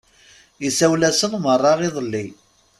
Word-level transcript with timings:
Isawel-asen 0.67 1.33
meṛṛa 1.43 1.71
iḍelli. 1.87 2.25